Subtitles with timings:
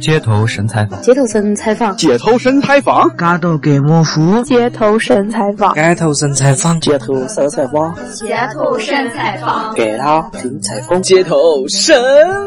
[0.00, 4.40] 街头神采访，街头神采访，街头神采访，嘎到给莫服。
[4.44, 11.02] 街头神采访，街头神采访，街头色采花，街头神采访，给他评采分。
[11.02, 11.34] 街头
[11.68, 11.96] 神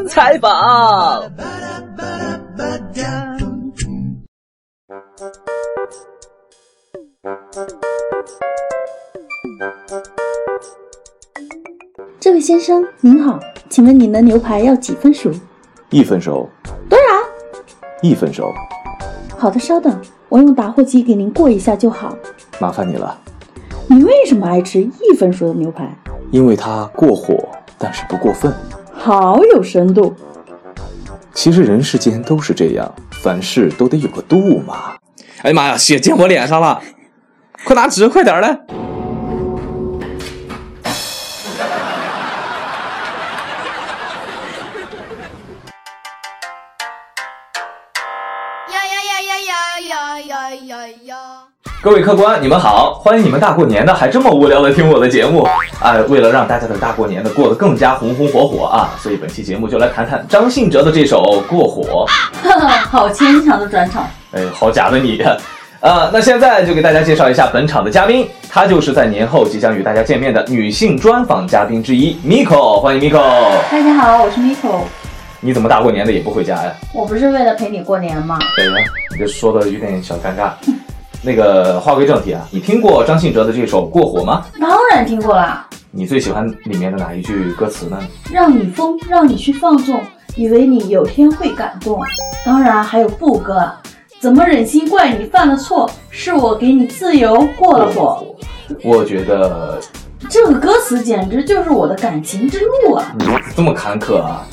[0.08, 1.24] 采访。
[12.22, 13.38] 这位先生，您好。
[13.74, 15.32] 请问你的牛排要几分熟？
[15.90, 16.48] 一分熟。
[16.88, 17.60] 多少？
[18.04, 18.46] 一分熟。
[19.36, 22.16] 好的，稍等，我用打火机给您过一下就好。
[22.62, 23.20] 麻烦你了。
[23.88, 25.90] 你为什么爱吃一分熟的牛排？
[26.30, 27.34] 因为它过火，
[27.80, 28.54] 但是不过分。
[28.92, 30.14] 好有深度。
[31.34, 34.94] 其实人世间都是这样，凡事都得有个度嘛。
[35.42, 36.80] 哎呀妈呀，血溅我脸上了！
[37.66, 38.83] 快拿纸，快点儿来。
[51.84, 55.46] 各位客官，你们好，欢迎你们大过年的还这么无聊的听我的节目。
[55.82, 62.08] 哎，为了让大家的大过年的过得更加红红火火啊，所以本期节目就来谈谈张信哲的这首《过火》。
[62.90, 65.22] 好牵强的转场，哎，好假的你。
[65.82, 72.80] 呃，那现在就给大家介绍一下本场的嘉宾，她就是在年后即将与大家见面的女性专访嘉宾之一，Miko。
[72.80, 73.18] 欢迎 Miko。
[73.70, 74.80] 大家好，我是 Miko。
[75.42, 76.72] 你怎么大过年的也不回家呀？
[76.94, 78.40] 我不是为了陪你过年吗？
[78.56, 78.72] 对呀，
[79.12, 80.54] 你这说的有点小尴尬。
[81.26, 84.46] 那个话归正题啊，你听过张信哲的这首《过火》吗？
[84.60, 85.66] 当然听过啦。
[85.90, 87.98] 你最喜欢里面的哪一句歌词呢？
[88.30, 90.02] 让你疯，让你去放纵，
[90.36, 91.98] 以为你有天会感动。
[92.46, 93.72] 当然还有布哥，
[94.20, 95.90] 怎么忍心怪你犯了错？
[96.10, 98.26] 是我给你自由，过了火。
[98.84, 99.80] 我觉得
[100.30, 103.16] 这个歌词简直就是我的感情之路啊！
[103.18, 104.46] 你这么坎坷啊！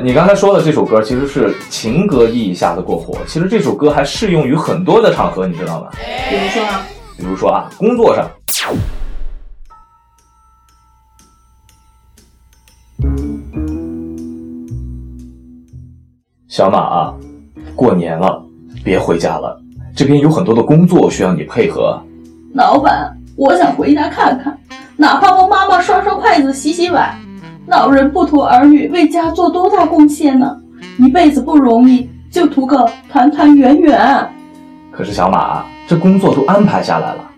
[0.00, 5.88] 你刚才说的这首歌其实是情歌意义下的过火，其实这首歌还适用于很多的场合，你知道吗？
[6.30, 6.72] 比如说呢？
[7.18, 8.30] 比如说啊，工作上，
[16.48, 17.14] 小马啊，
[17.74, 18.40] 过年了，
[18.84, 19.60] 别回家了，
[19.96, 22.00] 这边有很多的工作需要你配合。
[22.54, 24.56] 老板，我想回家看看，
[24.96, 27.27] 哪怕帮妈妈刷刷筷子、洗洗碗。
[27.68, 30.56] 老人不图儿女为家做多大贡献呢，
[30.98, 34.26] 一辈子不容易，就图个团团圆圆。
[34.90, 37.30] 可是小马，这工作都安排下来了，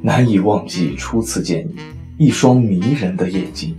[0.00, 3.74] 难以忘记初次见你，一双迷人的眼睛，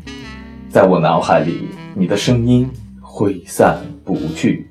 [0.70, 2.70] 在我脑海里，你的声音
[3.00, 4.70] 挥散不去，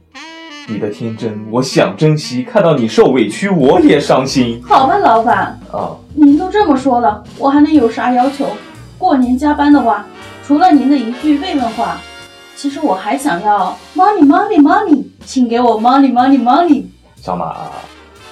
[0.68, 2.42] 你的天真，我想珍惜。
[2.42, 4.60] 看到你受委屈，我也伤心。
[4.62, 8.46] 好吧，老板，哦，您都这么说了，我还能有啥要求？
[8.98, 10.04] 过年加班的话。
[10.52, 11.98] 除了您的一句慰问话，
[12.54, 16.82] 其实我还想要 money money money，请给我 money money money。
[17.16, 17.56] 小马，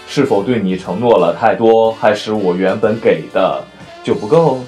[0.07, 3.65] 是否对你承诺了太多，还是我原本给的
[4.05, 4.59] 就不够？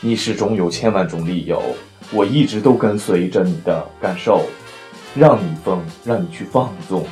[0.00, 1.62] 你始终有千万种理由，
[2.10, 4.44] 我一直都跟随着你的感受，
[5.14, 7.06] 让你疯，让你去放纵，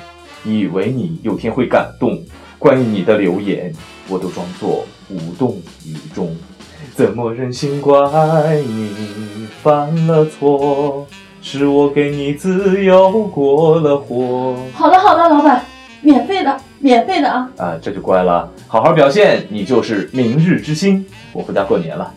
[0.44, 2.18] 以为你有天会感动。
[2.58, 3.72] 关于你的留言，
[4.08, 5.54] 我都装作无动
[5.84, 6.36] 于衷。
[6.96, 7.92] 怎么忍心怪
[8.62, 11.04] 你犯了错？
[11.42, 14.54] 是我给你自由过了火。
[14.72, 15.60] 好了好了，老板，
[16.02, 17.50] 免费的，免费的啊！
[17.56, 21.04] 啊，这就乖了，好好表现，你就是明日之星。
[21.32, 22.14] 我回家过年了。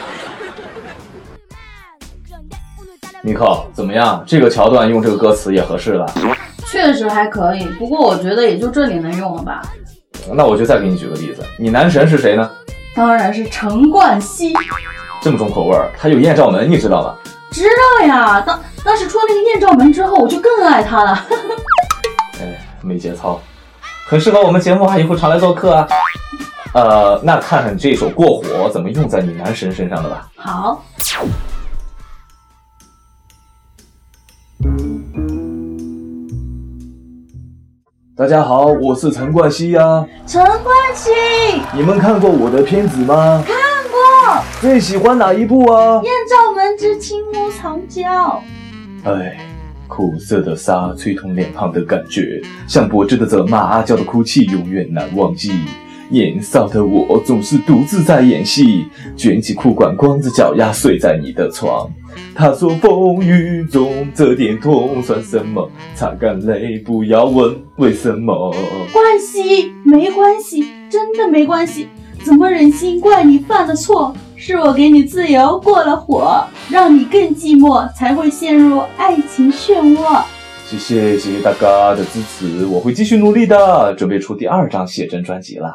[3.20, 4.24] 尼克，怎么样？
[4.26, 6.06] 这个桥段用这个歌词也合适了。
[6.74, 9.62] 确实还可以，不过我觉得也就这里能用了吧。
[10.32, 12.50] 那我就再给你举个例子，你男神是谁呢？
[12.96, 14.52] 当然是陈冠希。
[15.22, 17.14] 这么重口味儿，他有艳照门，你知道吗？
[17.52, 17.64] 知
[18.00, 21.24] 道呀，当当时出了那个艳照门之后，我就更爱他了。
[22.42, 23.40] 哎，没节操，
[24.08, 25.88] 很适合我们节目啊，以后常来做客啊。
[26.74, 30.26] 呃，那看看你这首过火怎么用在你男神身上的吧。
[30.34, 30.82] 好。
[38.16, 40.62] 大家好，我是陈冠希呀，陈冠
[40.94, 41.10] 希，
[41.76, 43.42] 你们看过我的片子吗？
[43.44, 43.54] 看
[43.90, 46.00] 过，最喜欢哪一部啊？
[46.04, 48.40] 《艳照门》之青木藏娇。
[49.02, 49.36] 哎，
[49.88, 55.50] 苦涩的沙，吹痛脸庞的感觉，像薄芝的责骂，阿娇的哭泣，永远难忘记。
[56.10, 58.86] 年少的我总是独自在演戏，
[59.16, 61.88] 卷起裤管，光着脚丫睡在你的床。
[62.34, 68.52] 他说风雨中这点痛算什么，擦干泪，不要问为什么。
[68.92, 71.88] 关系没关系，真的没关系。
[72.22, 74.14] 怎么忍心怪你犯了错？
[74.36, 80.22] 是我给你自由过了火，让你更寂寞，才会陷入爱情漩涡。
[80.66, 85.68] 谢谢谢谢大家的支持，我会继续努力的，准备出第二张写真专辑了。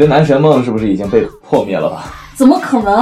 [0.00, 2.06] 你的男神梦是不是已经被破灭了吧？
[2.34, 2.98] 怎么可能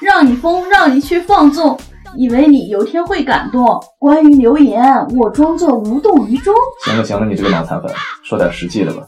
[0.00, 1.78] 让你疯，让你去放纵，
[2.16, 3.80] 以为你有天会感动？
[4.00, 4.82] 关于留言，
[5.16, 6.52] 我装作无动于衷。
[6.84, 7.88] 行了行了，你这个脑残粉，
[8.24, 9.04] 说点实际的吧。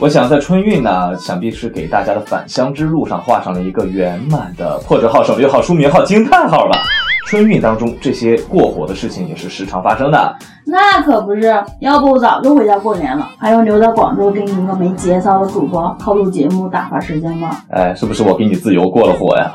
[0.00, 6.78] 我想在春运呢，想必是给大家的返乡之路上画上了一个圆满的破折号、省略号、书名号、惊叹号吧。
[7.26, 10.34] 春运当中这些过火的事情也是时常发生的。
[10.64, 17.50] 那可不是，要不我早就回家过年了，还要留在广州给你一个没节操的主播靠录节目打发时间吗？
[17.68, 19.52] 哎，是不是我给你自由过了火呀？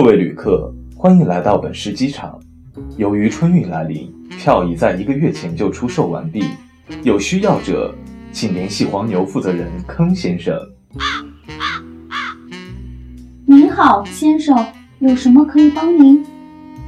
[0.00, 2.38] 各位旅客，欢迎来到本市机场。
[2.98, 4.08] 由于春运来临，
[4.38, 6.44] 票已在一个月前就出售完毕。
[7.02, 7.92] 有需要者，
[8.30, 10.56] 请联系黄牛负责人坑先生。
[13.44, 14.64] 您好，先生，
[15.00, 16.24] 有什么可以帮您？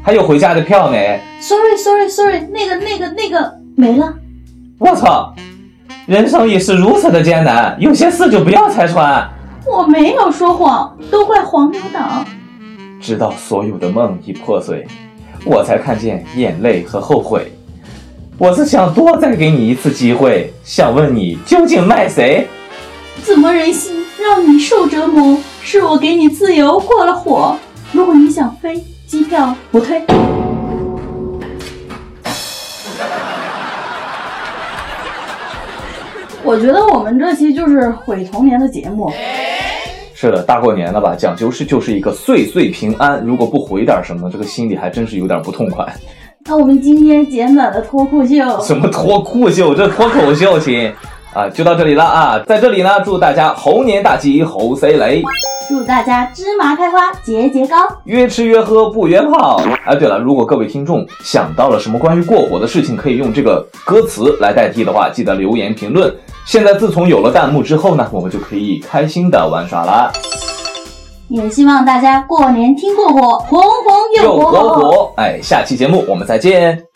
[0.04, 4.14] 还有回家的票没？Sorry，Sorry，Sorry，那个、那个、那个没了。
[4.78, 5.34] 我操！
[6.06, 9.28] 人生也是如此的艰难，有些事就不要拆穿。
[9.66, 12.24] 我没有说谎，都怪黄牛党。
[13.00, 14.86] 直到所有的梦已破碎，
[15.46, 17.50] 我才看见眼泪和后悔。
[18.36, 22.46] 我是想多再给你一次机会，想问你究竟卖谁？
[23.22, 25.38] 怎么忍心让你受折磨？
[25.62, 27.56] 是我给你自由过了火。
[27.92, 30.02] 如果你想飞，机票不退。
[36.42, 39.10] 我觉得我们这期就是毁童年的节目。
[40.20, 43.24] 是的，大过年了吧，讲究是就是一个岁岁平安。
[43.24, 45.82] 如果不回点什么，这个心里还真是有点不痛快。
[46.46, 49.74] 那我们今天简短的脱裤秀，什么脱裤秀？
[49.74, 50.92] 这脱口秀，亲
[51.32, 52.38] 啊，就到这里了啊。
[52.46, 55.22] 在这里呢，祝大家猴年大吉，猴塞雷！
[55.66, 59.62] 祝大家芝麻开花节节高，越吃越喝不约炮。
[59.86, 66.12] 哎，对了，如果各位听众想到了什么关于过火的事情，可以用这个歌词来代替的话，记得留言评论。
[66.44, 70.10] 现在自从有了弹幕之后呢，我们就可以开心的玩耍了。
[71.28, 75.12] 也希望大家过年听过火，红红有火火。
[75.16, 76.89] 哎，下期节目我们再见。